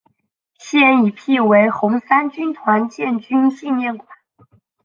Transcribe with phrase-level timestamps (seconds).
[0.57, 4.09] 现已辟为红三军团建军纪念馆。